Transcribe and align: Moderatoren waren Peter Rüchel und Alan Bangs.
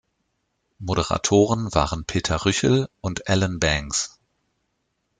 Moderatoren 0.79 1.71
waren 1.75 2.05
Peter 2.05 2.43
Rüchel 2.43 2.89
und 3.01 3.29
Alan 3.29 3.59
Bangs. 3.59 4.19